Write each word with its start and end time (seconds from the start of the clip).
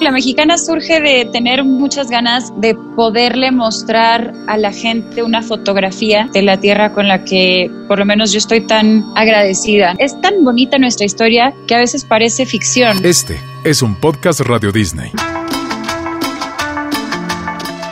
La 0.00 0.12
mexicana 0.12 0.56
surge 0.56 0.98
de 1.02 1.26
tener 1.30 1.62
muchas 1.62 2.08
ganas 2.08 2.58
de 2.58 2.74
poderle 2.74 3.52
mostrar 3.52 4.32
a 4.46 4.56
la 4.56 4.72
gente 4.72 5.22
una 5.22 5.42
fotografía 5.42 6.26
de 6.32 6.40
la 6.40 6.58
tierra 6.58 6.94
con 6.94 7.06
la 7.06 7.22
que 7.22 7.70
por 7.86 7.98
lo 7.98 8.06
menos 8.06 8.32
yo 8.32 8.38
estoy 8.38 8.66
tan 8.66 9.04
agradecida. 9.14 9.94
Es 9.98 10.18
tan 10.22 10.42
bonita 10.42 10.78
nuestra 10.78 11.04
historia 11.04 11.52
que 11.68 11.74
a 11.74 11.78
veces 11.78 12.06
parece 12.06 12.46
ficción. 12.46 13.04
Este 13.04 13.36
es 13.62 13.82
un 13.82 13.94
podcast 13.94 14.40
Radio 14.40 14.72
Disney. 14.72 15.10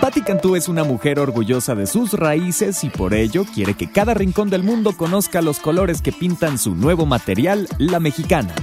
Patti 0.01 0.23
Cantú 0.23 0.57
es 0.57 0.67
una 0.69 0.85
mujer 0.85 1.19
orgullosa 1.21 1.75
de 1.75 1.87
sus 1.87 2.15
raíces 2.15 2.85
y 2.85 2.89
por 2.89 3.13
ello 3.13 3.45
quiere 3.55 3.75
que 3.75 3.93
cada 3.93 4.15
rincón 4.15 4.49
del 4.49 4.63
mundo 4.63 4.97
conozca 4.97 5.43
los 5.43 5.59
colores 5.59 6.01
que 6.01 6.13
pintan 6.13 6.59
su 6.59 6.75
nuevo 6.75 7.05
material, 7.05 7.69
la 7.77 8.01
mexicana. 8.01 8.55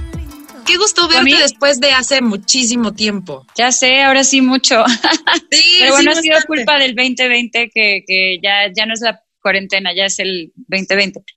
Qué 0.66 0.76
gusto 0.76 1.08
verte 1.08 1.36
después 1.36 1.80
de 1.80 1.92
hace 1.92 2.20
muchísimo 2.20 2.94
tiempo. 2.94 3.46
Ya 3.56 3.72
sé, 3.72 4.02
ahora 4.02 4.24
sí 4.24 4.40
mucho. 4.40 4.84
Sí, 5.50 5.76
Pero 5.80 5.92
bueno, 5.92 6.10
ha 6.10 6.14
sido 6.14 6.38
culpa 6.46 6.78
del 6.78 6.94
2020 6.94 7.70
que, 7.72 8.02
que 8.06 8.38
ya, 8.42 8.70
ya 8.74 8.84
no 8.84 8.94
es 8.94 9.00
la 9.00 9.20
cuarentena, 9.40 9.94
ya 9.94 10.06
es 10.06 10.18
el 10.18 10.52
2020. 10.56 11.20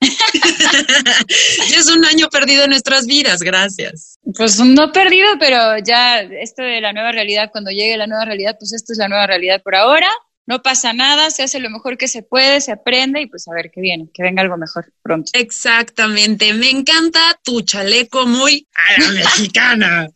ya 1.70 1.78
es 1.78 1.88
un 1.88 2.04
año 2.04 2.28
perdido 2.28 2.64
en 2.64 2.70
nuestras 2.70 3.06
vidas, 3.06 3.40
gracias. 3.40 4.18
Pues 4.36 4.58
no 4.58 4.90
perdido, 4.90 5.28
pero 5.38 5.78
ya 5.78 6.20
esto 6.20 6.62
de 6.62 6.80
la 6.80 6.92
nueva 6.92 7.12
realidad, 7.12 7.50
cuando 7.52 7.70
llegue 7.70 7.96
la 7.96 8.08
nueva 8.08 8.24
realidad, 8.24 8.56
pues 8.58 8.72
esto 8.72 8.92
es 8.92 8.98
la 8.98 9.08
nueva 9.08 9.26
realidad 9.28 9.62
por 9.62 9.76
ahora 9.76 10.10
no 10.46 10.62
pasa 10.62 10.92
nada, 10.92 11.30
se 11.30 11.42
hace 11.42 11.60
lo 11.60 11.70
mejor 11.70 11.96
que 11.96 12.08
se 12.08 12.22
puede, 12.22 12.60
se 12.60 12.72
aprende 12.72 13.20
y 13.20 13.26
pues 13.26 13.46
a 13.48 13.54
ver 13.54 13.70
qué 13.70 13.80
viene, 13.80 14.08
que 14.12 14.22
venga 14.22 14.42
algo 14.42 14.56
mejor 14.56 14.92
pronto. 15.02 15.30
Exactamente, 15.34 16.52
me 16.54 16.70
encanta 16.70 17.20
tu 17.42 17.62
chaleco 17.62 18.26
muy 18.26 18.66
a 18.74 19.00
la 19.00 19.12
mexicana. 19.12 20.08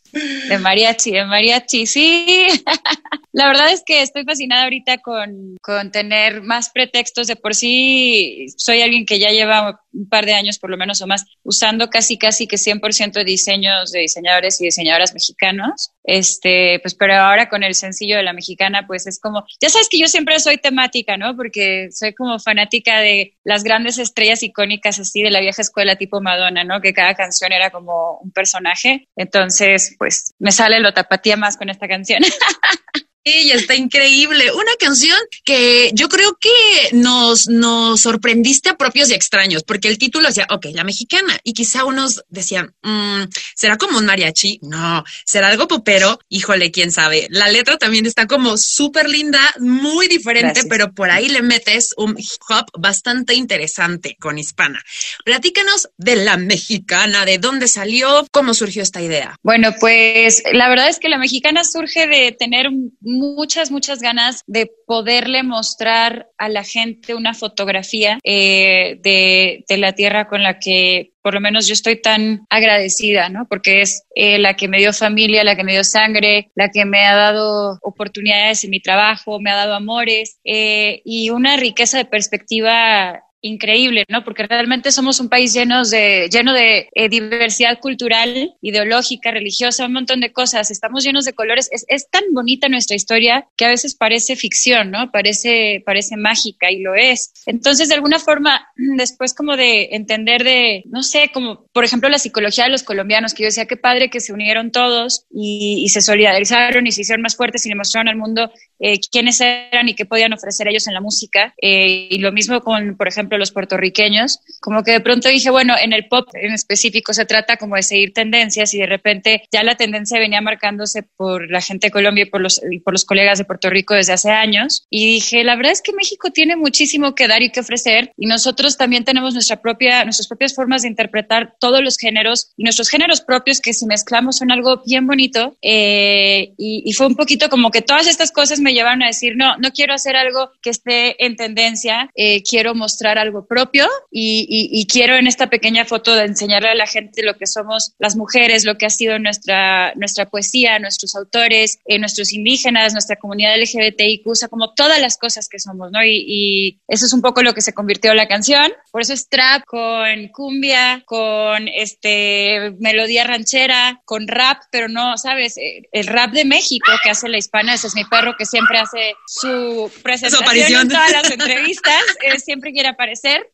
De 0.48 0.58
mariachi, 0.58 1.10
de 1.12 1.24
mariachi, 1.24 1.86
sí. 1.86 2.46
La 3.32 3.48
verdad 3.48 3.72
es 3.72 3.82
que 3.84 4.00
estoy 4.00 4.22
fascinada 4.22 4.62
ahorita 4.62 4.98
con, 4.98 5.56
con, 5.60 5.90
tener 5.90 6.40
más 6.42 6.70
pretextos. 6.70 7.26
De 7.26 7.34
por 7.34 7.56
sí, 7.56 8.46
soy 8.56 8.80
alguien 8.80 9.06
que 9.06 9.18
ya 9.18 9.30
lleva 9.30 9.80
un 9.92 10.08
par 10.08 10.24
de 10.24 10.34
años, 10.34 10.60
por 10.60 10.70
lo 10.70 10.76
menos 10.76 11.02
o 11.02 11.08
más, 11.08 11.24
usando 11.42 11.90
casi, 11.90 12.16
casi 12.16 12.46
que 12.46 12.56
100% 12.56 13.12
de 13.12 13.24
diseños 13.24 13.90
de 13.90 14.00
diseñadores 14.00 14.60
y 14.60 14.66
diseñadoras 14.66 15.14
mexicanos. 15.14 15.90
Este, 16.04 16.78
pues, 16.80 16.94
pero 16.94 17.14
ahora 17.14 17.48
con 17.48 17.64
el 17.64 17.74
sencillo 17.74 18.16
de 18.16 18.22
la 18.22 18.32
mexicana, 18.32 18.86
pues 18.86 19.06
es 19.06 19.18
como, 19.18 19.44
ya 19.60 19.68
sabes 19.68 19.88
que 19.88 19.98
yo 19.98 20.06
siempre 20.06 20.38
soy 20.38 20.58
temática, 20.58 21.16
¿no? 21.16 21.34
Porque 21.34 21.88
soy 21.90 22.14
como 22.14 22.38
fanática 22.38 23.00
de 23.00 23.34
las 23.42 23.64
grandes 23.64 23.98
estrellas 23.98 24.42
icónicas 24.42 25.00
así 25.00 25.22
de 25.22 25.30
la 25.30 25.40
vieja 25.40 25.62
escuela 25.62 25.96
tipo 25.96 26.20
Madonna, 26.20 26.62
¿no? 26.62 26.80
Que 26.80 26.92
cada 26.92 27.14
canción 27.14 27.52
era 27.52 27.70
como 27.70 28.18
un 28.18 28.30
personaje. 28.30 29.08
Entonces, 29.16 29.96
pues 30.04 30.34
me 30.38 30.52
sale 30.52 30.80
lo 30.80 30.92
tapatía 30.92 31.38
más 31.38 31.56
con 31.56 31.70
esta 31.70 31.88
canción. 31.88 32.22
Y 33.26 33.52
está 33.52 33.74
increíble. 33.74 34.52
Una 34.52 34.76
canción 34.78 35.16
que 35.44 35.90
yo 35.94 36.10
creo 36.10 36.36
que 36.38 36.94
nos, 36.94 37.48
nos 37.48 38.02
sorprendiste 38.02 38.68
a 38.68 38.76
propios 38.76 39.08
y 39.08 39.14
extraños, 39.14 39.62
porque 39.62 39.88
el 39.88 39.96
título 39.96 40.28
decía, 40.28 40.46
ok, 40.50 40.66
la 40.74 40.84
mexicana. 40.84 41.38
Y 41.42 41.54
quizá 41.54 41.86
unos 41.86 42.22
decían, 42.28 42.74
mm, 42.82 43.22
¿será 43.54 43.78
como 43.78 43.96
un 43.96 44.04
mariachi? 44.04 44.58
No. 44.60 45.04
¿Será 45.24 45.48
algo 45.48 45.66
popero? 45.66 46.18
Híjole, 46.28 46.70
quién 46.70 46.92
sabe. 46.92 47.26
La 47.30 47.48
letra 47.48 47.78
también 47.78 48.04
está 48.04 48.26
como 48.26 48.58
súper 48.58 49.08
linda, 49.08 49.40
muy 49.58 50.06
diferente, 50.06 50.64
pero 50.68 50.92
por 50.92 51.10
ahí 51.10 51.30
le 51.30 51.40
metes 51.40 51.94
un 51.96 52.16
hip 52.18 52.42
hop 52.50 52.66
bastante 52.78 53.32
interesante 53.32 54.16
con 54.20 54.38
hispana. 54.38 54.82
Platícanos 55.24 55.88
de 55.96 56.16
la 56.16 56.36
mexicana, 56.36 57.24
de 57.24 57.38
dónde 57.38 57.68
salió, 57.68 58.26
cómo 58.30 58.52
surgió 58.52 58.82
esta 58.82 59.00
idea. 59.00 59.36
Bueno, 59.42 59.74
pues 59.80 60.42
la 60.52 60.68
verdad 60.68 60.90
es 60.90 60.98
que 60.98 61.08
la 61.08 61.16
mexicana 61.16 61.64
surge 61.64 62.06
de 62.06 62.32
tener 62.38 62.68
un 62.68 62.92
muchas, 63.18 63.70
muchas 63.70 64.00
ganas 64.00 64.42
de 64.46 64.70
poderle 64.86 65.42
mostrar 65.42 66.28
a 66.38 66.48
la 66.48 66.64
gente 66.64 67.14
una 67.14 67.34
fotografía 67.34 68.18
eh, 68.24 68.98
de, 69.02 69.64
la 69.76 69.92
tierra 69.92 70.28
con 70.28 70.42
la 70.42 70.58
que 70.58 71.12
por 71.22 71.34
lo 71.34 71.40
menos 71.40 71.66
yo 71.66 71.72
estoy 71.72 72.00
tan 72.00 72.46
agradecida, 72.50 73.28
¿no? 73.30 73.46
Porque 73.48 73.80
es 73.80 74.04
eh, 74.14 74.38
la 74.38 74.54
que 74.56 74.68
me 74.68 74.78
dio 74.78 74.92
familia, 74.92 75.42
la 75.42 75.56
que 75.56 75.64
me 75.64 75.72
dio 75.72 75.82
sangre, 75.82 76.50
la 76.54 76.68
que 76.68 76.84
me 76.84 77.06
ha 77.06 77.14
dado 77.14 77.78
oportunidades 77.82 78.62
en 78.64 78.70
mi 78.70 78.80
trabajo, 78.80 79.40
me 79.40 79.50
ha 79.50 79.56
dado 79.56 79.74
amores 79.74 80.38
eh, 80.44 81.00
y 81.04 81.30
una 81.30 81.56
riqueza 81.56 81.98
de 81.98 82.04
perspectiva 82.04 83.22
increíble, 83.44 84.04
¿no? 84.08 84.24
Porque 84.24 84.46
realmente 84.46 84.90
somos 84.90 85.20
un 85.20 85.28
país 85.28 85.52
lleno 85.52 85.84
de, 85.84 86.28
lleno 86.30 86.54
de 86.54 86.88
eh, 86.94 87.08
diversidad 87.10 87.78
cultural, 87.78 88.54
ideológica, 88.62 89.30
religiosa, 89.30 89.86
un 89.86 89.92
montón 89.92 90.20
de 90.20 90.32
cosas. 90.32 90.70
Estamos 90.70 91.04
llenos 91.04 91.26
de 91.26 91.34
colores. 91.34 91.68
Es, 91.70 91.84
es, 91.88 92.08
tan 92.08 92.24
bonita 92.32 92.68
nuestra 92.68 92.96
historia 92.96 93.46
que 93.56 93.66
a 93.66 93.68
veces 93.68 93.94
parece 93.94 94.34
ficción, 94.34 94.90
¿no? 94.90 95.10
Parece, 95.10 95.82
parece 95.84 96.16
mágica 96.16 96.70
y 96.70 96.80
lo 96.80 96.94
es. 96.94 97.32
Entonces, 97.44 97.88
de 97.88 97.96
alguna 97.96 98.18
forma, 98.18 98.66
después 98.96 99.34
como 99.34 99.56
de 99.56 99.90
entender 99.92 100.42
de, 100.42 100.82
no 100.86 101.02
sé, 101.02 101.30
como 101.32 101.66
por 101.72 101.84
ejemplo 101.84 102.08
la 102.08 102.18
psicología 102.18 102.64
de 102.64 102.70
los 102.70 102.82
colombianos, 102.82 103.34
que 103.34 103.42
yo 103.42 103.48
decía 103.48 103.66
qué 103.66 103.76
padre 103.76 104.08
que 104.08 104.20
se 104.20 104.32
unieron 104.32 104.70
todos 104.70 105.26
y, 105.30 105.82
y 105.84 105.88
se 105.90 106.00
solidarizaron 106.00 106.86
y 106.86 106.92
se 106.92 107.02
hicieron 107.02 107.20
más 107.20 107.36
fuertes 107.36 107.66
y 107.66 107.68
le 107.68 107.74
mostraron 107.74 108.08
al 108.08 108.16
mundo 108.16 108.50
eh, 108.80 109.00
quiénes 109.10 109.40
eran 109.40 109.88
y 109.88 109.94
qué 109.94 110.04
podían 110.04 110.32
ofrecer 110.32 110.68
ellos 110.68 110.86
en 110.88 110.94
la 110.94 111.00
música. 111.00 111.54
Eh, 111.60 112.08
y 112.10 112.18
lo 112.18 112.32
mismo 112.32 112.60
con, 112.60 112.96
por 112.96 113.08
ejemplo, 113.08 113.33
los 113.38 113.52
puertorriqueños. 113.52 114.40
Como 114.60 114.82
que 114.82 114.92
de 114.92 115.00
pronto 115.00 115.28
dije, 115.28 115.50
bueno, 115.50 115.74
en 115.80 115.92
el 115.92 116.08
pop 116.08 116.28
en 116.34 116.52
específico 116.52 117.12
se 117.12 117.24
trata 117.24 117.56
como 117.56 117.76
de 117.76 117.82
seguir 117.82 118.12
tendencias 118.12 118.74
y 118.74 118.78
de 118.78 118.86
repente 118.86 119.42
ya 119.52 119.62
la 119.62 119.76
tendencia 119.76 120.18
venía 120.18 120.40
marcándose 120.40 121.02
por 121.02 121.50
la 121.50 121.60
gente 121.60 121.88
de 121.88 121.90
Colombia 121.90 122.22
y 122.22 122.30
por 122.30 122.40
los, 122.40 122.60
y 122.70 122.80
por 122.80 122.94
los 122.94 123.04
colegas 123.04 123.38
de 123.38 123.44
Puerto 123.44 123.70
Rico 123.70 123.94
desde 123.94 124.12
hace 124.12 124.30
años. 124.30 124.86
Y 124.90 125.06
dije, 125.06 125.44
la 125.44 125.56
verdad 125.56 125.72
es 125.72 125.82
que 125.82 125.92
México 125.92 126.30
tiene 126.30 126.56
muchísimo 126.56 127.14
que 127.14 127.28
dar 127.28 127.42
y 127.42 127.50
que 127.50 127.60
ofrecer 127.60 128.12
y 128.16 128.26
nosotros 128.26 128.76
también 128.76 129.04
tenemos 129.04 129.34
nuestra 129.34 129.60
propia, 129.60 130.04
nuestras 130.04 130.28
propias 130.28 130.54
formas 130.54 130.82
de 130.82 130.88
interpretar 130.88 131.54
todos 131.58 131.82
los 131.82 131.96
géneros 131.98 132.52
y 132.56 132.64
nuestros 132.64 132.88
géneros 132.88 133.20
propios 133.20 133.60
que 133.60 133.74
si 133.74 133.86
mezclamos 133.86 134.36
son 134.38 134.50
algo 134.50 134.82
bien 134.86 135.06
bonito. 135.06 135.56
Eh, 135.62 136.52
y, 136.56 136.82
y 136.84 136.92
fue 136.92 137.06
un 137.06 137.16
poquito 137.16 137.48
como 137.48 137.70
que 137.70 137.82
todas 137.82 138.06
estas 138.06 138.32
cosas 138.32 138.60
me 138.60 138.72
llevaron 138.72 139.02
a 139.02 139.08
decir, 139.08 139.34
no, 139.36 139.56
no 139.58 139.70
quiero 139.70 139.94
hacer 139.94 140.16
algo 140.16 140.50
que 140.62 140.70
esté 140.70 141.24
en 141.24 141.36
tendencia, 141.36 142.10
eh, 142.14 142.42
quiero 142.42 142.74
mostrar 142.74 143.18
algo 143.24 143.46
propio 143.46 143.88
y, 144.10 144.46
y, 144.48 144.86
quiero 144.86 145.16
en 145.16 145.26
esta 145.26 145.48
pequeña 145.48 145.84
foto 145.84 146.14
de 146.14 146.24
enseñarle 146.24 146.68
a 146.68 146.74
la 146.74 146.86
gente 146.86 147.22
lo 147.22 147.36
que 147.36 147.46
somos 147.46 147.94
las 147.98 148.16
mujeres, 148.16 148.64
lo 148.64 148.76
que 148.76 148.86
ha 148.86 148.90
sido 148.90 149.18
nuestra, 149.18 149.92
nuestra 149.96 150.26
poesía, 150.26 150.78
nuestros 150.78 151.14
autores, 151.16 151.78
eh, 151.86 151.98
nuestros 151.98 152.32
indígenas, 152.32 152.92
nuestra 152.92 153.16
comunidad 153.16 153.56
LGBTIQ, 153.56 154.26
o 154.26 154.34
sea, 154.34 154.48
como 154.48 154.74
todas 154.74 155.00
las 155.00 155.18
cosas 155.18 155.48
que 155.48 155.58
somos, 155.58 155.90
¿no? 155.90 156.04
Y, 156.04 156.24
y 156.26 156.80
eso 156.86 157.06
es 157.06 157.12
un 157.12 157.22
poco 157.22 157.42
lo 157.42 157.54
que 157.54 157.62
se 157.62 157.72
convirtió 157.72 158.12
en 158.12 158.18
la 158.18 158.28
canción. 158.28 158.72
Por 158.92 159.00
eso 159.00 159.12
es 159.12 159.28
trap 159.28 159.64
con 159.64 160.28
cumbia, 160.28 161.02
con 161.06 161.68
este 161.68 162.72
melodía 162.78 163.24
ranchera, 163.24 164.02
con 164.04 164.28
rap, 164.28 164.62
pero 164.70 164.88
no, 164.88 165.16
¿sabes? 165.16 165.56
Eh, 165.56 165.88
el 165.92 166.06
rap 166.06 166.32
de 166.32 166.44
México 166.44 166.90
que 167.02 167.10
hace 167.10 167.28
la 167.28 167.38
hispana, 167.38 167.74
ese 167.74 167.86
es 167.86 167.94
mi 167.94 168.04
perro 168.04 168.34
que 168.36 168.46
siempre 168.46 168.78
hace 168.78 169.14
su 169.26 169.90
presentación 170.02 170.82
en 170.82 170.88
todas 170.88 171.12
las 171.12 171.30
entrevistas, 171.30 172.02
eh, 172.22 172.38
siempre 172.38 172.72
quiere 172.72 172.88
aparecer. 172.88 173.03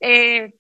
Eh, 0.01 0.53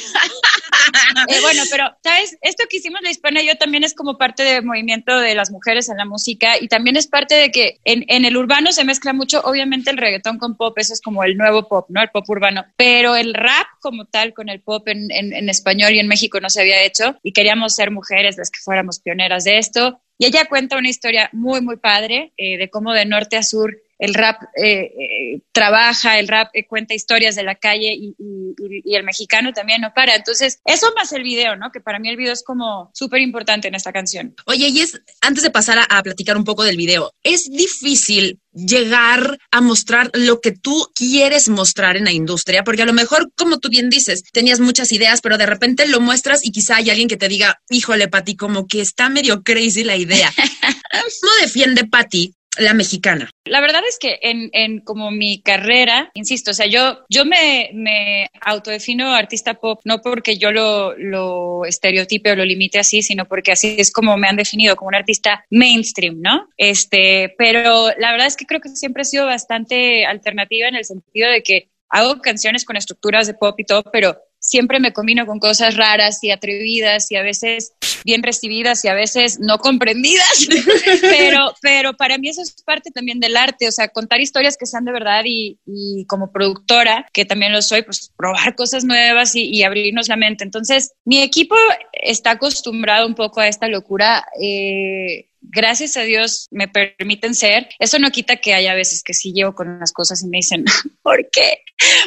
eh, 1.28 1.40
bueno, 1.40 1.62
pero, 1.70 1.90
¿sabes? 2.02 2.36
Esto 2.40 2.64
que 2.68 2.78
hicimos 2.78 3.00
la 3.02 3.10
hispana 3.10 3.42
yo 3.42 3.56
también 3.56 3.84
es 3.84 3.94
como 3.94 4.18
parte 4.18 4.42
del 4.42 4.64
movimiento 4.64 5.18
de 5.18 5.34
las 5.34 5.50
mujeres 5.50 5.88
en 5.88 5.96
la 5.96 6.04
música 6.04 6.54
y 6.60 6.68
también 6.68 6.96
es 6.96 7.06
parte 7.06 7.34
de 7.34 7.50
que 7.50 7.78
en, 7.84 8.24
el 8.24 8.36
urbano 8.36 8.72
se 8.72 8.84
mezcla 8.84 9.12
mucho, 9.12 9.40
obviamente 9.42 9.90
el 9.90 9.96
reggaetón 9.96 10.38
con 10.38 10.56
pop, 10.56 10.78
eso 10.78 10.92
es 10.92 11.00
como 11.00 11.24
el 11.24 11.36
nuevo 11.36 11.68
pop, 11.68 11.86
¿no? 11.88 12.00
El 12.02 12.10
pop 12.10 12.28
urbano, 12.28 12.64
pero 12.76 13.16
el 13.16 13.34
rap 13.34 13.66
como 13.80 14.06
tal 14.06 14.34
con 14.34 14.48
el 14.48 14.60
pop 14.60 14.86
en 14.88 15.48
español 15.48 15.92
y 15.94 15.98
en 15.98 16.08
México 16.08 16.40
no 16.40 16.50
se 16.50 16.60
había 16.60 16.82
hecho 16.82 17.16
y 17.22 17.32
queríamos 17.32 17.74
ser 17.74 17.90
mujeres 17.90 18.36
las 18.36 18.50
que 18.50 18.60
fuéramos 18.60 19.00
pioneras 19.00 19.44
de 19.44 19.58
esto. 19.58 20.00
Y 20.18 20.26
ella 20.26 20.44
cuenta 20.44 20.76
una 20.76 20.90
historia 20.90 21.30
muy, 21.32 21.62
muy 21.62 21.76
padre 21.78 22.34
eh, 22.36 22.58
de 22.58 22.68
cómo 22.68 22.92
de 22.92 23.06
norte 23.06 23.38
a 23.38 23.42
sur 23.42 23.74
el 24.00 24.14
rap 24.14 24.42
eh, 24.56 24.92
eh, 24.98 25.42
trabaja, 25.52 26.18
el 26.18 26.26
rap 26.26 26.48
eh, 26.54 26.66
cuenta 26.66 26.94
historias 26.94 27.36
de 27.36 27.42
la 27.42 27.54
calle 27.54 27.92
y, 27.92 28.16
y, 28.18 28.54
y, 28.82 28.96
el 28.96 29.04
mexicano 29.04 29.52
también 29.52 29.82
no 29.82 29.92
para. 29.94 30.16
Entonces, 30.16 30.58
eso 30.64 30.90
más 30.96 31.12
el 31.12 31.22
video, 31.22 31.54
¿no? 31.56 31.70
Que 31.70 31.80
para 31.80 31.98
mí 31.98 32.08
el 32.08 32.16
video 32.16 32.32
es 32.32 32.42
como 32.42 32.90
súper 32.94 33.20
importante 33.20 33.68
en 33.68 33.74
esta 33.74 33.92
canción. 33.92 34.34
Oye, 34.46 34.68
y 34.68 34.80
es, 34.80 35.02
antes 35.20 35.42
de 35.42 35.50
pasar 35.50 35.78
a, 35.78 35.84
a 35.84 36.02
platicar 36.02 36.38
un 36.38 36.44
poco 36.44 36.64
del 36.64 36.78
video, 36.78 37.12
es 37.22 37.50
difícil 37.50 38.40
llegar 38.54 39.38
a 39.50 39.60
mostrar 39.60 40.10
lo 40.14 40.40
que 40.40 40.52
tú 40.52 40.88
quieres 40.94 41.50
mostrar 41.50 41.98
en 41.98 42.04
la 42.04 42.12
industria, 42.12 42.64
porque 42.64 42.82
a 42.82 42.86
lo 42.86 42.94
mejor, 42.94 43.30
como 43.36 43.58
tú 43.58 43.68
bien 43.68 43.90
dices, 43.90 44.22
tenías 44.32 44.60
muchas 44.60 44.92
ideas, 44.92 45.20
pero 45.20 45.36
de 45.36 45.46
repente 45.46 45.86
lo 45.86 46.00
muestras 46.00 46.42
y 46.42 46.52
quizá 46.52 46.76
hay 46.76 46.88
alguien 46.88 47.08
que 47.08 47.18
te 47.18 47.28
diga, 47.28 47.60
híjole, 47.68 48.08
Pati, 48.08 48.34
como 48.34 48.66
que 48.66 48.80
está 48.80 49.10
medio 49.10 49.42
crazy 49.42 49.84
la 49.84 49.96
idea. 49.96 50.32
no 51.22 51.30
defiende 51.42 51.84
Pati 51.84 52.34
la 52.58 52.74
mexicana? 52.74 53.30
La 53.44 53.60
verdad 53.60 53.82
es 53.88 53.98
que 53.98 54.18
en, 54.22 54.50
en 54.52 54.80
como 54.80 55.10
mi 55.10 55.40
carrera, 55.40 56.10
insisto, 56.14 56.50
o 56.50 56.54
sea, 56.54 56.66
yo, 56.66 57.04
yo 57.08 57.24
me, 57.24 57.70
me 57.74 58.30
autodefino 58.40 59.14
artista 59.14 59.54
pop, 59.54 59.80
no 59.84 60.00
porque 60.00 60.36
yo 60.36 60.50
lo, 60.50 60.96
lo 60.96 61.64
estereotipe 61.64 62.32
o 62.32 62.36
lo 62.36 62.44
limite 62.44 62.78
así, 62.78 63.02
sino 63.02 63.26
porque 63.26 63.52
así 63.52 63.76
es 63.78 63.92
como 63.92 64.16
me 64.16 64.28
han 64.28 64.36
definido, 64.36 64.76
como 64.76 64.88
un 64.88 64.94
artista 64.94 65.44
mainstream, 65.50 66.20
¿no? 66.20 66.48
Este, 66.56 67.34
pero 67.38 67.88
la 67.98 68.12
verdad 68.12 68.26
es 68.26 68.36
que 68.36 68.46
creo 68.46 68.60
que 68.60 68.70
siempre 68.70 69.02
he 69.02 69.06
sido 69.06 69.26
bastante 69.26 70.04
alternativa 70.04 70.68
en 70.68 70.76
el 70.76 70.84
sentido 70.84 71.30
de 71.30 71.42
que 71.42 71.70
hago 71.88 72.20
canciones 72.20 72.64
con 72.64 72.76
estructuras 72.76 73.26
de 73.26 73.34
pop 73.34 73.58
y 73.58 73.64
todo, 73.64 73.82
pero 73.92 74.16
siempre 74.40 74.80
me 74.80 74.92
combino 74.92 75.26
con 75.26 75.38
cosas 75.38 75.76
raras 75.76 76.24
y 76.24 76.30
atrevidas 76.30 77.10
y 77.12 77.16
a 77.16 77.22
veces 77.22 77.74
bien 78.04 78.22
recibidas 78.22 78.84
y 78.84 78.88
a 78.88 78.94
veces 78.94 79.38
no 79.40 79.58
comprendidas, 79.58 80.48
pero, 81.02 81.54
pero 81.60 81.94
para 81.94 82.18
mí 82.18 82.28
eso 82.28 82.42
es 82.42 82.54
parte 82.62 82.90
también 82.90 83.20
del 83.20 83.36
arte, 83.36 83.68
o 83.68 83.72
sea, 83.72 83.88
contar 83.88 84.20
historias 84.20 84.56
que 84.56 84.66
sean 84.66 84.84
de 84.84 84.92
verdad 84.92 85.22
y, 85.24 85.58
como 86.06 86.32
productora, 86.32 87.06
que 87.12 87.24
también 87.24 87.52
lo 87.52 87.62
soy, 87.62 87.82
pues 87.82 88.12
probar 88.16 88.54
cosas 88.54 88.84
nuevas 88.84 89.34
y, 89.34 89.60
abrirnos 89.62 90.08
la 90.08 90.16
mente. 90.16 90.42
Entonces, 90.42 90.94
mi 91.04 91.22
equipo 91.22 91.54
está 91.92 92.32
acostumbrado 92.32 93.06
un 93.06 93.14
poco 93.14 93.40
a 93.40 93.48
esta 93.48 93.68
locura. 93.68 94.24
Eh, 94.40 95.29
gracias 95.40 95.96
a 95.96 96.02
Dios 96.02 96.48
me 96.50 96.68
permiten 96.68 97.34
ser. 97.34 97.68
Eso 97.78 97.98
no 97.98 98.10
quita 98.10 98.36
que 98.36 98.54
haya 98.54 98.74
veces 98.74 99.02
que 99.02 99.14
sí 99.14 99.32
llevo 99.32 99.54
con 99.54 99.80
las 99.80 99.92
cosas 99.92 100.22
y 100.22 100.28
me 100.28 100.38
dicen, 100.38 100.64
¿por 101.02 101.28
qué? 101.30 101.62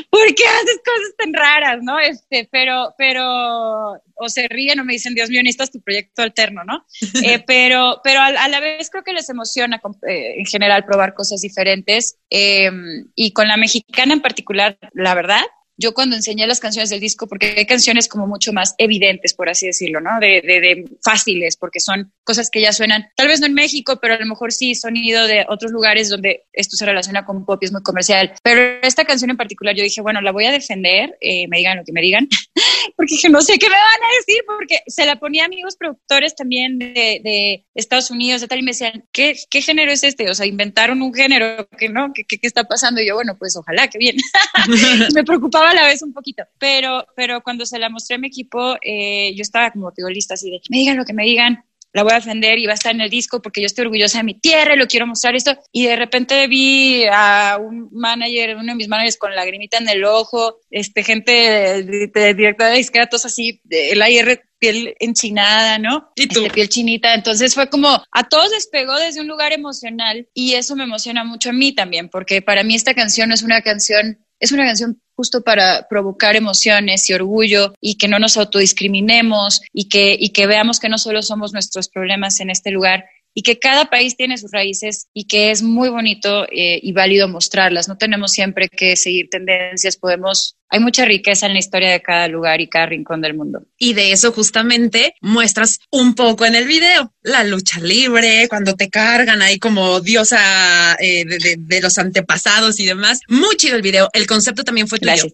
¿Por 0.09 0.35
qué 0.35 0.43
haces 0.45 0.81
cosas 0.85 1.15
tan 1.17 1.33
raras? 1.33 1.79
¿No? 1.81 1.99
Este, 1.99 2.47
pero, 2.51 2.93
pero, 2.97 3.93
o 4.15 4.29
se 4.29 4.47
ríen 4.47 4.79
o 4.79 4.85
me 4.85 4.93
dicen, 4.93 5.15
Dios 5.15 5.29
mío, 5.29 5.41
necesitas 5.41 5.71
tu 5.71 5.81
proyecto 5.81 6.21
alterno, 6.21 6.63
¿no? 6.63 6.85
Eh, 7.23 7.41
pero, 7.47 8.01
pero 8.03 8.19
a, 8.19 8.47
la 8.49 8.59
vez 8.59 8.89
creo 8.89 9.03
que 9.03 9.13
les 9.13 9.29
emociona 9.29 9.81
eh, 10.07 10.35
en 10.37 10.45
general 10.45 10.83
probar 10.83 11.13
cosas 11.13 11.41
diferentes. 11.41 12.17
Eh, 12.29 12.69
y 13.15 13.31
con 13.31 13.47
la 13.47 13.55
mexicana 13.55 14.13
en 14.13 14.21
particular, 14.21 14.77
la 14.93 15.15
verdad, 15.15 15.43
yo 15.77 15.93
cuando 15.93 16.15
enseñé 16.15 16.45
las 16.45 16.59
canciones 16.59 16.89
del 16.89 16.99
disco, 16.99 17.27
porque 17.27 17.55
hay 17.57 17.65
canciones 17.65 18.07
como 18.07 18.27
mucho 18.27 18.53
más 18.53 18.75
evidentes, 18.77 19.33
por 19.33 19.49
así 19.49 19.65
decirlo, 19.65 20.01
¿no? 20.01 20.19
De, 20.19 20.41
de, 20.41 20.85
fáciles, 21.01 21.57
porque 21.57 21.79
son 21.79 22.13
cosas 22.23 22.49
que 22.49 22.61
ya 22.61 22.73
suenan, 22.73 23.07
tal 23.15 23.27
vez 23.27 23.39
no 23.39 23.47
en 23.47 23.53
México, 23.53 23.99
pero 24.01 24.15
a 24.15 24.19
lo 24.19 24.25
mejor 24.25 24.51
sí 24.51 24.75
sonido 24.75 25.27
de 25.27 25.45
otros 25.49 25.71
lugares 25.71 26.09
donde 26.09 26.43
esto 26.53 26.75
se 26.75 26.85
relaciona 26.85 27.25
con 27.25 27.45
pop 27.45 27.59
y 27.61 27.65
es 27.65 27.71
muy 27.71 27.83
comercial. 27.83 28.33
Pero 28.43 28.79
esta 28.81 29.05
canción 29.05 29.31
en 29.31 29.37
particular 29.37 29.75
yo 29.75 29.83
dije, 29.83 30.01
bueno, 30.01 30.21
la 30.21 30.31
voy 30.31 30.45
a 30.45 30.51
defender, 30.51 31.17
eh, 31.21 31.47
me 31.47 31.57
digan 31.57 31.77
lo 31.77 31.83
que 31.83 31.91
me 31.91 32.01
digan, 32.01 32.27
porque 32.95 33.15
no 33.29 33.41
sé 33.41 33.57
qué 33.59 33.69
me 33.69 33.75
van 33.75 34.03
a 34.03 34.15
decir, 34.17 34.43
porque 34.45 34.79
se 34.87 35.05
la 35.05 35.17
ponía 35.17 35.43
a 35.43 35.45
amigos 35.45 35.75
productores 35.75 36.35
también 36.35 36.79
de, 36.79 37.65
Estados 37.75 38.11
Unidos, 38.11 38.41
de 38.41 38.47
tal, 38.47 38.59
y 38.59 38.63
me 38.63 38.71
decían, 38.71 39.05
¿qué, 39.11 39.35
¿qué 39.49 39.61
género 39.61 39.91
es 39.91 40.03
este? 40.03 40.29
O 40.29 40.33
sea, 40.33 40.45
inventaron 40.45 41.01
un 41.01 41.13
género 41.13 41.67
que 41.77 41.89
no, 41.89 42.13
¿qué, 42.13 42.23
qué, 42.23 42.37
qué 42.37 42.47
está 42.47 42.63
pasando? 42.65 43.01
Y 43.01 43.07
yo, 43.07 43.15
bueno, 43.15 43.35
pues 43.37 43.55
ojalá, 43.55 43.87
que 43.87 43.97
bien. 43.97 44.15
me 45.13 45.23
preocupaba 45.23 45.71
a 45.71 45.73
la 45.73 45.87
vez 45.87 46.01
un 46.01 46.13
poquito, 46.13 46.43
pero, 46.59 47.05
pero 47.15 47.41
cuando 47.41 47.65
se 47.65 47.79
la 47.79 47.89
mostré 47.89 48.15
a 48.15 48.19
mi 48.19 48.27
equipo, 48.27 48.75
eh, 48.81 49.33
yo 49.35 49.41
estaba 49.41 49.71
como 49.71 49.91
digo 49.91 50.09
lista 50.09 50.35
así 50.35 50.49
de, 50.49 50.61
me 50.69 50.77
digan 50.77 50.97
lo 50.97 51.05
que 51.05 51.13
me 51.13 51.23
digan, 51.23 51.63
la 51.93 52.03
voy 52.03 52.11
a 52.11 52.15
defender 52.15 52.57
y 52.57 52.65
va 52.65 52.71
a 52.71 52.75
estar 52.75 52.93
en 52.93 53.01
el 53.01 53.09
disco 53.09 53.41
porque 53.41 53.61
yo 53.61 53.67
estoy 53.67 53.85
orgullosa 53.85 54.17
de 54.17 54.23
mi 54.23 54.33
tierra 54.33 54.73
y 54.73 54.77
lo 54.77 54.87
quiero 54.87 55.07
mostrar 55.07 55.35
esto. 55.35 55.55
Y 55.71 55.85
de 55.85 55.95
repente 55.95 56.47
vi 56.47 57.05
a 57.11 57.57
un 57.61 57.89
manager, 57.91 58.55
uno 58.55 58.73
de 58.73 58.75
mis 58.75 58.87
managers 58.87 59.17
con 59.17 59.33
lagrimita 59.35 59.77
en 59.77 59.87
el 59.87 60.03
ojo, 60.03 60.59
este, 60.71 61.03
gente 61.03 61.31
de, 61.31 62.07
de, 62.13 62.33
directora 62.33 62.71
de 62.71 62.77
disquera, 62.77 63.07
todos 63.07 63.25
así, 63.25 63.61
el 63.69 64.01
AIR 64.01 64.41
piel 64.57 64.95
enchinada, 64.99 65.77
¿no? 65.77 66.11
Y 66.15 66.27
tú. 66.27 66.39
Este, 66.39 66.53
piel 66.53 66.69
chinita. 66.69 67.13
Entonces 67.13 67.53
fue 67.53 67.69
como, 67.69 68.01
a 68.11 68.23
todos 68.29 68.51
despegó 68.51 68.97
desde 68.97 69.21
un 69.21 69.27
lugar 69.27 69.51
emocional 69.51 70.27
y 70.33 70.53
eso 70.53 70.75
me 70.75 70.85
emociona 70.85 71.23
mucho 71.23 71.49
a 71.49 71.53
mí 71.53 71.75
también, 71.75 72.09
porque 72.09 72.41
para 72.41 72.63
mí 72.63 72.73
esta 72.73 72.93
canción 72.93 73.31
es 73.31 73.43
una 73.43 73.61
canción 73.61 74.25
es 74.43 74.51
una 74.51 74.65
canción 74.65 75.01
justo 75.15 75.41
para 75.41 75.87
provocar 75.87 76.35
emociones 76.35 77.09
y 77.09 77.13
orgullo 77.13 77.73
y 77.79 77.95
que 77.95 78.09
no 78.09 78.19
nos 78.19 78.35
autodiscriminemos 78.35 79.61
y 79.71 79.87
que, 79.87 80.17
y 80.19 80.31
que 80.31 80.47
veamos 80.47 80.81
que 80.81 80.89
no 80.89 80.97
solo 80.97 81.21
somos 81.21 81.53
nuestros 81.53 81.87
problemas 81.87 82.41
en 82.41 82.49
este 82.49 82.69
lugar 82.69 83.05
y 83.33 83.41
que 83.43 83.57
cada 83.57 83.85
país 83.85 84.17
tiene 84.17 84.37
sus 84.37 84.51
raíces 84.51 85.07
y 85.13 85.25
que 85.27 85.49
es 85.51 85.63
muy 85.63 85.87
bonito 85.87 86.43
eh, 86.51 86.77
y 86.83 86.91
válido 86.91 87.29
mostrarlas. 87.29 87.87
No 87.87 87.97
tenemos 87.97 88.33
siempre 88.33 88.67
que 88.67 88.97
seguir 88.97 89.29
tendencias, 89.29 89.95
podemos 89.95 90.57
hay 90.69 90.79
mucha 90.79 91.05
riqueza 91.05 91.45
en 91.45 91.53
la 91.53 91.59
historia 91.59 91.91
de 91.91 92.01
cada 92.01 92.27
lugar 92.27 92.59
y 92.59 92.67
cada 92.67 92.87
rincón 92.87 93.21
del 93.21 93.35
mundo. 93.35 93.61
Y 93.77 93.93
de 93.93 94.11
eso 94.11 94.31
justamente 94.31 95.13
muestras 95.21 95.79
un 95.91 96.15
poco 96.15 96.45
en 96.45 96.55
el 96.55 96.65
video. 96.65 97.13
La 97.21 97.43
lucha 97.43 97.79
libre, 97.79 98.47
cuando 98.49 98.73
te 98.75 98.89
cargan 98.89 99.41
ahí 99.41 99.59
como 99.59 100.01
diosa 100.01 100.95
eh, 100.99 101.25
de, 101.25 101.81
los 101.81 101.97
antepasados 101.99 102.79
y 102.79 102.85
demás. 102.85 103.19
Muy 103.27 103.55
chido 103.55 103.75
el 103.75 103.83
video. 103.83 104.09
El 104.13 104.25
concepto 104.25 104.63
también 104.63 104.87
fue 104.87 104.97
tuyo. 104.99 105.25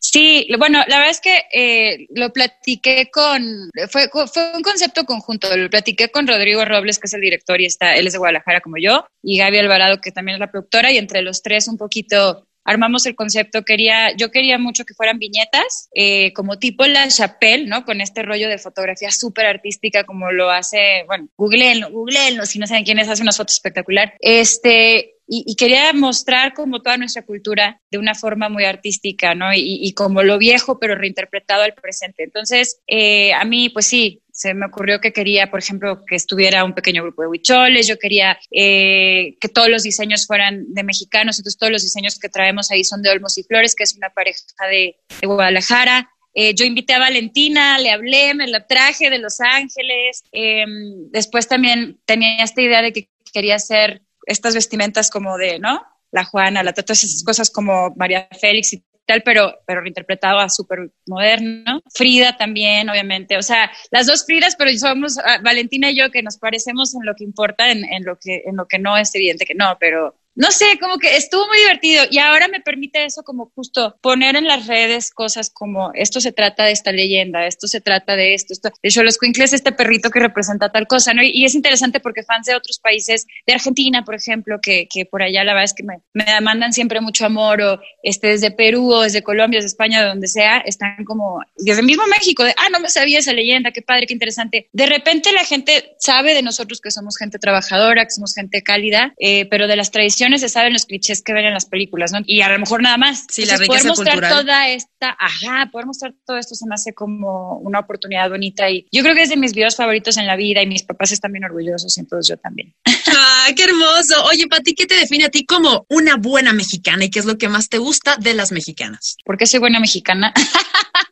Sí, 0.00 0.48
bueno, 0.58 0.80
la 0.88 0.96
verdad 0.96 1.10
es 1.10 1.20
que 1.20 1.42
eh, 1.52 2.06
lo 2.10 2.32
platiqué 2.32 3.08
con, 3.12 3.70
fue, 3.90 4.08
fue 4.08 4.52
un 4.52 4.62
concepto 4.62 5.04
conjunto. 5.04 5.56
Lo 5.56 5.70
platiqué 5.70 6.10
con 6.10 6.26
Rodrigo 6.26 6.64
Robles, 6.64 6.98
que 6.98 7.06
es 7.06 7.14
el 7.14 7.20
director 7.20 7.60
y 7.60 7.66
está, 7.66 7.94
él 7.94 8.08
es 8.08 8.14
de 8.14 8.18
Guadalajara 8.18 8.60
como 8.60 8.78
yo, 8.78 9.06
y 9.22 9.38
Gaby 9.38 9.58
Alvarado, 9.58 10.00
que 10.00 10.10
también 10.10 10.34
es 10.34 10.40
la 10.40 10.50
productora, 10.50 10.90
y 10.90 10.98
entre 10.98 11.22
los 11.22 11.42
tres 11.42 11.68
un 11.68 11.78
poquito 11.78 12.47
armamos 12.68 13.06
el 13.06 13.14
concepto, 13.14 13.64
quería, 13.64 14.14
yo 14.14 14.30
quería 14.30 14.58
mucho 14.58 14.84
que 14.84 14.92
fueran 14.92 15.18
viñetas, 15.18 15.88
eh, 15.94 16.32
como 16.34 16.58
tipo 16.58 16.84
La 16.86 17.08
Chapelle, 17.08 17.66
¿no? 17.66 17.84
Con 17.84 18.02
este 18.02 18.22
rollo 18.22 18.48
de 18.48 18.58
fotografía 18.58 19.10
súper 19.10 19.46
artística 19.46 20.04
como 20.04 20.30
lo 20.32 20.50
hace, 20.50 21.04
bueno, 21.06 21.28
googleenlo, 21.36 21.90
googleenlo, 21.90 22.44
si 22.44 22.58
no 22.58 22.66
saben 22.66 22.84
quién 22.84 22.98
es, 22.98 23.08
hace 23.08 23.22
unas 23.22 23.38
fotos 23.38 23.54
espectacular. 23.54 24.14
Este, 24.20 25.17
y, 25.30 25.54
quería 25.56 25.92
mostrar 25.92 26.54
como 26.54 26.80
toda 26.80 26.96
nuestra 26.96 27.22
cultura 27.22 27.82
de 27.90 27.98
una 27.98 28.14
forma 28.14 28.48
muy 28.48 28.64
artística, 28.64 29.34
¿no? 29.34 29.50
Y, 29.54 29.92
como 29.92 30.22
lo 30.22 30.38
viejo, 30.38 30.78
pero 30.78 30.94
reinterpretado 30.94 31.62
al 31.62 31.74
presente. 31.74 32.24
Entonces, 32.24 32.80
eh, 32.86 33.34
a 33.34 33.44
mí, 33.44 33.68
pues 33.68 33.86
sí, 33.86 34.22
se 34.32 34.54
me 34.54 34.66
ocurrió 34.66 35.00
que 35.00 35.12
quería, 35.12 35.50
por 35.50 35.60
ejemplo, 35.60 36.02
que 36.06 36.16
estuviera 36.16 36.64
un 36.64 36.72
pequeño 36.72 37.02
grupo 37.02 37.22
de 37.22 37.28
huicholes, 37.28 37.86
yo 37.86 37.98
quería 37.98 38.38
eh, 38.50 39.36
que 39.38 39.48
todos 39.48 39.68
los 39.68 39.82
diseños 39.82 40.26
fueran 40.26 40.72
de 40.72 40.82
mexicanos, 40.82 41.38
entonces 41.38 41.58
todos 41.58 41.72
los 41.72 41.82
diseños 41.82 42.18
que 42.18 42.30
traemos 42.30 42.70
ahí 42.70 42.82
son 42.84 43.02
de 43.02 43.10
Olmos 43.10 43.36
y 43.36 43.42
Flores, 43.42 43.74
que 43.74 43.84
es 43.84 43.94
una 43.96 44.10
pareja 44.10 44.40
de, 44.70 44.96
Guadalajara. 45.22 46.10
Eh, 46.32 46.54
yo 46.54 46.64
invité 46.64 46.94
a 46.94 47.00
Valentina, 47.00 47.78
le 47.78 47.90
hablé, 47.90 48.32
me 48.34 48.46
la 48.46 48.66
traje 48.66 49.10
de 49.10 49.18
Los 49.18 49.40
Ángeles. 49.40 50.22
Em, 50.32 51.10
después 51.10 51.48
también 51.48 51.98
tenía 52.06 52.42
esta 52.42 52.62
idea 52.62 52.80
de 52.80 52.92
que 52.92 53.08
quería 53.32 53.56
hacer 53.56 54.02
estas 54.28 54.54
vestimentas 54.54 55.10
como 55.10 55.36
de, 55.36 55.58
¿no? 55.58 55.82
La 56.10 56.24
Juana, 56.24 56.62
la 56.62 56.72
todas 56.72 57.04
esas 57.04 57.24
cosas 57.24 57.50
como 57.50 57.92
María 57.96 58.28
Félix 58.40 58.72
y 58.72 58.84
tal, 59.06 59.22
pero, 59.22 59.58
pero 59.66 59.80
reinterpretado 59.80 60.38
a 60.38 60.48
súper 60.48 60.90
moderno. 61.06 61.82
Frida 61.94 62.36
también, 62.36 62.88
obviamente. 62.88 63.36
O 63.36 63.42
sea, 63.42 63.70
las 63.90 64.06
dos 64.06 64.24
Fridas, 64.24 64.54
pero 64.56 64.70
somos 64.78 65.18
ah, 65.18 65.38
Valentina 65.42 65.90
y 65.90 65.98
yo 65.98 66.10
que 66.10 66.22
nos 66.22 66.36
parecemos 66.36 66.94
en 66.94 67.04
lo 67.04 67.14
que 67.14 67.24
importa, 67.24 67.70
en, 67.70 67.84
en, 67.84 68.04
lo 68.04 68.18
que, 68.18 68.42
en 68.46 68.56
lo 68.56 68.66
que 68.66 68.78
no 68.78 68.96
es 68.96 69.14
evidente 69.14 69.46
que 69.46 69.54
no, 69.54 69.76
pero 69.80 70.14
no 70.38 70.52
sé, 70.52 70.78
como 70.80 70.98
que 70.98 71.16
estuvo 71.16 71.48
muy 71.48 71.58
divertido 71.58 72.04
y 72.08 72.18
ahora 72.18 72.46
me 72.46 72.60
permite 72.60 73.04
eso 73.04 73.24
como 73.24 73.50
justo 73.56 73.96
poner 74.00 74.36
en 74.36 74.46
las 74.46 74.68
redes 74.68 75.10
cosas 75.10 75.50
como 75.50 75.90
esto 75.94 76.20
se 76.20 76.30
trata 76.30 76.64
de 76.64 76.70
esta 76.70 76.92
leyenda, 76.92 77.44
esto 77.48 77.66
se 77.66 77.80
trata 77.80 78.14
de 78.14 78.34
esto, 78.34 78.52
esto. 78.52 78.68
De 78.80 78.88
hecho, 78.88 79.02
los 79.02 79.18
Quinkles 79.18 79.52
este 79.52 79.72
perrito 79.72 80.10
que 80.10 80.20
representa 80.20 80.70
tal 80.70 80.86
cosa, 80.86 81.12
¿no? 81.12 81.24
Y, 81.24 81.44
es 81.44 81.56
interesante 81.56 81.98
porque 81.98 82.22
fans 82.22 82.46
de 82.46 82.54
otros 82.54 82.78
países, 82.78 83.26
de 83.48 83.54
Argentina, 83.54 84.04
por 84.04 84.14
ejemplo, 84.14 84.60
que, 84.62 84.86
que 84.88 85.06
por 85.06 85.22
allá 85.24 85.42
la 85.42 85.54
verdad 85.54 85.64
es 85.64 85.74
que 85.74 85.82
me, 85.82 85.98
me 86.12 86.40
mandan 86.40 86.72
siempre 86.72 87.00
mucho 87.00 87.26
amor, 87.26 87.60
o 87.60 87.80
este, 88.04 88.28
desde 88.28 88.52
Perú, 88.52 88.92
o 88.92 89.02
desde 89.02 89.24
Colombia, 89.24 89.58
desde 89.58 89.68
España, 89.74 90.02
de 90.02 90.06
donde 90.06 90.28
sea, 90.28 90.58
están 90.58 91.04
como, 91.04 91.40
desde 91.56 91.82
mismo 91.82 92.04
México, 92.06 92.44
de, 92.44 92.54
ah, 92.58 92.68
no 92.70 92.78
me 92.78 92.90
sabía 92.90 93.18
esa 93.18 93.32
leyenda, 93.32 93.72
qué 93.72 93.82
padre, 93.82 94.06
qué 94.06 94.12
interesante. 94.12 94.68
De 94.72 94.86
repente 94.86 95.32
la 95.32 95.44
gente 95.44 95.96
sabe 95.98 96.34
de 96.34 96.42
nosotros 96.42 96.80
que 96.80 96.92
somos 96.92 97.16
gente 97.16 97.40
trabajadora, 97.40 98.04
que 98.04 98.12
somos 98.12 98.34
gente 98.34 98.62
cálida, 98.62 99.14
eh, 99.18 99.46
pero 99.46 99.66
de 99.66 99.74
las 99.74 99.90
tradiciones 99.90 100.27
se 100.36 100.50
saben 100.50 100.74
los 100.74 100.84
clichés 100.84 101.22
que 101.22 101.32
ven 101.32 101.46
en 101.46 101.54
las 101.54 101.64
películas, 101.64 102.12
¿no? 102.12 102.18
Y 102.26 102.42
a 102.42 102.50
lo 102.50 102.58
mejor 102.58 102.82
nada 102.82 102.98
más. 102.98 103.24
Sí, 103.30 103.46
la 103.46 103.56
riqueza 103.56 103.94
poder 103.94 104.16
mostrar 104.16 104.28
toda 104.28 104.68
esta, 104.68 105.16
ajá, 105.18 105.70
poder 105.72 105.86
mostrar 105.86 106.14
todo 106.26 106.36
esto 106.36 106.54
se 106.54 106.66
me 106.66 106.74
hace 106.74 106.92
como 106.92 107.58
una 107.58 107.78
oportunidad 107.78 108.28
bonita 108.28 108.68
y 108.68 108.86
yo 108.92 109.02
creo 109.02 109.14
que 109.14 109.22
es 109.22 109.30
de 109.30 109.36
mis 109.36 109.54
videos 109.54 109.76
favoritos 109.76 110.16
en 110.16 110.26
la 110.26 110.36
vida 110.36 110.62
y 110.62 110.66
mis 110.66 110.82
papás 110.82 111.12
están 111.12 111.32
bien 111.32 111.44
orgullosos 111.44 111.96
y 111.96 112.00
entonces 112.00 112.28
yo 112.28 112.36
también. 112.36 112.74
¡Ay, 112.84 113.54
qué 113.54 113.64
hermoso! 113.64 114.24
Oye, 114.24 114.46
Pati, 114.48 114.74
¿qué 114.74 114.86
te 114.86 114.96
define 114.96 115.26
a 115.26 115.30
ti 115.30 115.46
como 115.46 115.86
una 115.88 116.16
buena 116.16 116.52
mexicana 116.52 117.04
y 117.04 117.10
qué 117.10 117.20
es 117.20 117.24
lo 117.24 117.38
que 117.38 117.48
más 117.48 117.68
te 117.68 117.78
gusta 117.78 118.16
de 118.16 118.34
las 118.34 118.52
mexicanas? 118.52 119.16
¿Por 119.24 119.38
qué 119.38 119.46
soy 119.46 119.60
buena 119.60 119.80
mexicana? 119.80 120.34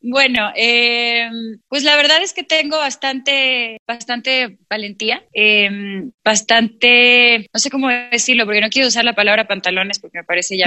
bueno, 0.00 0.52
eh, 0.56 1.28
pues 1.68 1.84
la 1.84 1.96
verdad 1.96 2.22
es 2.22 2.32
que 2.32 2.42
tengo 2.42 2.78
bastante, 2.78 3.78
bastante 3.86 4.58
valentía, 4.68 5.24
eh, 5.34 6.10
bastante, 6.24 7.48
no 7.52 7.60
sé 7.60 7.70
cómo 7.70 7.88
decirlo, 7.88 8.44
porque 8.44 8.60
no 8.60 8.70
quiero 8.70 8.88
usar 8.88 9.04
la 9.04 9.14
palabra 9.14 9.46
pantalones 9.46 9.98
porque 9.98 10.18
me 10.18 10.24
parece 10.24 10.56
ya 10.56 10.66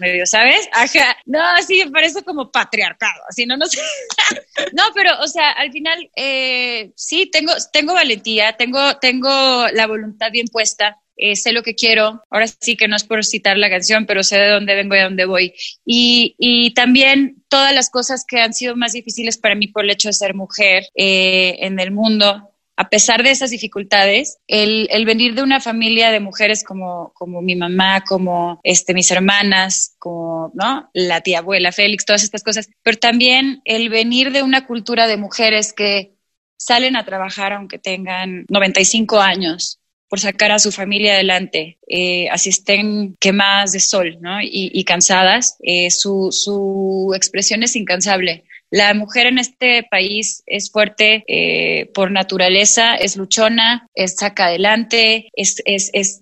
medio, 0.00 0.26
¿sabes? 0.26 0.68
Ajá. 0.72 1.16
No, 1.26 1.40
sí, 1.66 1.84
me 1.84 1.90
parece 1.90 2.22
como 2.22 2.50
patriarcado, 2.50 3.22
así, 3.28 3.46
no, 3.46 3.56
no 3.56 3.66
sé. 3.66 3.80
no, 4.72 4.82
pero, 4.94 5.10
o 5.20 5.28
sea, 5.28 5.50
al 5.52 5.72
final, 5.72 6.10
eh, 6.16 6.92
sí, 6.96 7.30
tengo, 7.30 7.52
tengo 7.72 7.94
valentía, 7.94 8.52
tengo, 8.52 8.96
tengo 8.98 9.68
la 9.72 9.86
voluntad 9.86 10.30
bien 10.30 10.46
puesta 10.48 10.98
eh, 11.16 11.36
sé 11.36 11.52
lo 11.52 11.62
que 11.62 11.74
quiero, 11.74 12.22
ahora 12.30 12.46
sí 12.46 12.76
que 12.76 12.88
no 12.88 12.96
es 12.96 13.04
por 13.04 13.24
citar 13.24 13.56
la 13.56 13.70
canción, 13.70 14.06
pero 14.06 14.22
sé 14.22 14.38
de 14.38 14.48
dónde 14.48 14.74
vengo 14.74 14.96
y 14.96 14.98
a 14.98 15.04
dónde 15.04 15.26
voy. 15.26 15.54
Y, 15.84 16.34
y 16.38 16.74
también 16.74 17.44
todas 17.48 17.74
las 17.74 17.90
cosas 17.90 18.24
que 18.26 18.40
han 18.40 18.54
sido 18.54 18.76
más 18.76 18.92
difíciles 18.92 19.38
para 19.38 19.54
mí 19.54 19.68
por 19.68 19.84
el 19.84 19.90
hecho 19.90 20.08
de 20.08 20.14
ser 20.14 20.34
mujer 20.34 20.84
eh, 20.94 21.56
en 21.60 21.78
el 21.78 21.92
mundo, 21.92 22.50
a 22.76 22.88
pesar 22.88 23.22
de 23.22 23.30
esas 23.30 23.50
dificultades, 23.50 24.38
el, 24.48 24.88
el, 24.90 25.04
venir 25.04 25.34
de 25.34 25.42
una 25.42 25.60
familia 25.60 26.10
de 26.10 26.18
mujeres 26.18 26.64
como, 26.64 27.12
como 27.14 27.40
mi 27.40 27.54
mamá, 27.54 28.02
como 28.02 28.60
este, 28.64 28.94
mis 28.94 29.10
hermanas, 29.12 29.94
como 29.98 30.50
¿no? 30.54 30.90
la 30.92 31.20
tía 31.20 31.38
abuela 31.38 31.70
Félix, 31.70 32.04
todas 32.04 32.24
estas 32.24 32.42
cosas, 32.42 32.68
pero 32.82 32.98
también 32.98 33.60
el 33.64 33.88
venir 33.90 34.32
de 34.32 34.42
una 34.42 34.66
cultura 34.66 35.06
de 35.06 35.16
mujeres 35.16 35.72
que 35.72 36.14
salen 36.56 36.96
a 36.96 37.04
trabajar 37.04 37.52
aunque 37.52 37.78
tengan 37.78 38.46
95 38.48 39.20
años 39.20 39.80
por 40.08 40.20
sacar 40.20 40.52
a 40.52 40.58
su 40.58 40.70
familia 40.70 41.14
adelante, 41.14 41.78
eh, 41.88 42.28
así 42.30 42.50
estén 42.50 43.16
quemadas 43.18 43.72
de 43.72 43.80
sol 43.80 44.18
¿no? 44.20 44.40
y, 44.40 44.70
y 44.72 44.84
cansadas, 44.84 45.56
eh, 45.62 45.90
su, 45.90 46.28
su 46.30 47.12
expresión 47.14 47.62
es 47.62 47.74
incansable. 47.76 48.44
La 48.74 48.92
mujer 48.92 49.28
en 49.28 49.38
este 49.38 49.86
país 49.88 50.42
es 50.46 50.68
fuerte 50.68 51.22
eh, 51.28 51.92
por 51.94 52.10
naturaleza, 52.10 52.96
es 52.96 53.14
luchona, 53.14 53.86
es 53.94 54.16
saca 54.16 54.46
adelante, 54.46 55.28
es, 55.32 55.62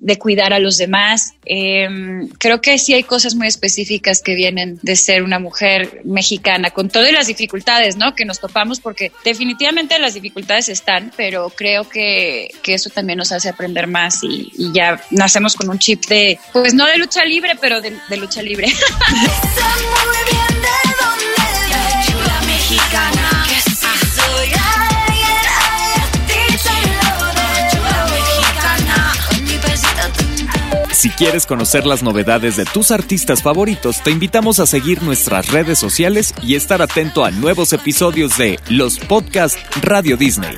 de 0.01 0.19
cuidar 0.19 0.53
a 0.53 0.59
los 0.59 0.77
demás. 0.77 1.33
Eh, 1.47 1.89
creo 2.37 2.61
que 2.61 2.77
sí 2.77 2.93
hay 2.93 3.05
cosas 3.05 3.37
muy 3.37 3.47
específicas 3.47 4.21
que 4.21 4.35
vienen 4.35 4.79
de 4.83 4.97
ser 4.97 5.23
una 5.23 5.39
mujer 5.39 6.03
mexicana, 6.05 6.73
con 6.73 6.91
todas 6.91 7.11
las 7.11 7.27
dificultades 7.27 7.97
¿no? 7.97 8.15
que 8.15 8.27
nos 8.27 8.39
topamos, 8.39 8.81
porque 8.81 9.13
definitivamente 9.25 9.99
las 9.99 10.13
dificultades 10.13 10.69
están, 10.69 11.11
pero 11.17 11.49
creo 11.49 11.89
que, 11.89 12.51
que 12.63 12.75
eso 12.75 12.91
también 12.91 13.17
nos 13.17 13.33
hace 13.33 13.49
aprender 13.49 13.87
más 13.87 14.23
y, 14.25 14.53
y, 14.59 14.75
ya 14.75 15.01
nacemos 15.11 15.57
con 15.57 15.71
un 15.71 15.79
chip 15.79 16.05
de, 16.05 16.39
pues 16.53 16.75
no 16.75 16.85
de 16.85 16.99
lucha 16.99 17.25
libre, 17.25 17.57
pero 17.59 17.81
de, 17.81 17.97
de 18.11 18.17
lucha 18.19 18.43
libre. 18.43 18.69
Si 31.03 31.11
quieres 31.11 31.47
conocer 31.47 31.85
las 31.85 32.05
novedades 32.05 32.57
de 32.57 32.65
tus 32.65 32.93
artistas 32.93 33.43
favoritos, 33.43 34.01
te 34.05 34.13
invitamos 34.13 34.61
a 34.61 34.67
seguir 34.67 35.03
nuestras 35.03 35.51
redes 35.51 35.77
sociales 35.77 36.33
y 36.45 36.55
estar 36.55 36.81
atento 36.81 37.25
a 37.25 37.33
nuevos 37.33 37.73
episodios 37.73 38.39
de 38.39 38.61
los 38.69 39.01
podcasts 39.01 39.61
Radio 39.83 40.17
Disney. 40.17 40.57